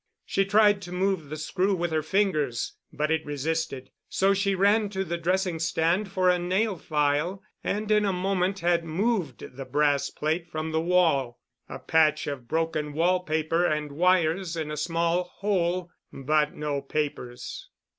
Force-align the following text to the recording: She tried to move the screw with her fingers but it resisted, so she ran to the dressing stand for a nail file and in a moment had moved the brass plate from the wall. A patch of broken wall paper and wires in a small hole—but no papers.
She 0.25 0.45
tried 0.45 0.81
to 0.81 0.91
move 0.91 1.29
the 1.29 1.37
screw 1.37 1.75
with 1.75 1.91
her 1.91 2.01
fingers 2.01 2.73
but 2.91 3.11
it 3.11 3.23
resisted, 3.23 3.91
so 4.09 4.33
she 4.33 4.55
ran 4.55 4.89
to 4.89 5.03
the 5.03 5.15
dressing 5.19 5.59
stand 5.59 6.11
for 6.11 6.27
a 6.27 6.39
nail 6.39 6.75
file 6.79 7.43
and 7.63 7.91
in 7.91 8.03
a 8.03 8.11
moment 8.11 8.61
had 8.61 8.83
moved 8.83 9.55
the 9.55 9.63
brass 9.63 10.09
plate 10.09 10.47
from 10.49 10.71
the 10.71 10.81
wall. 10.81 11.39
A 11.69 11.77
patch 11.77 12.25
of 12.25 12.47
broken 12.47 12.93
wall 12.93 13.19
paper 13.19 13.63
and 13.63 13.91
wires 13.91 14.57
in 14.57 14.71
a 14.71 14.75
small 14.75 15.23
hole—but 15.35 16.55
no 16.55 16.81
papers. 16.81 17.69